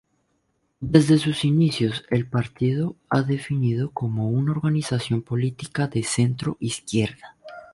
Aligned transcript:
Desde 0.79 1.19
sus 1.19 1.45
inicios, 1.45 2.05
el 2.09 2.27
partido 2.27 2.95
ha 3.07 3.21
definido 3.21 3.91
como 3.91 4.31
una 4.31 4.53
organización 4.53 5.21
política 5.21 5.85
de 5.87 6.01
centro 6.01 6.57
izquierda. 6.59 7.37